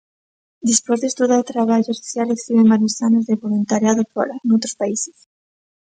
[0.69, 5.17] Despois de estudar traballo social estiven varios anos de voluntariado fóra, noutros países.